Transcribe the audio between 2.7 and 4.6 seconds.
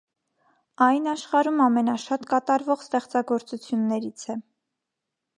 ստեղծագործություններից է։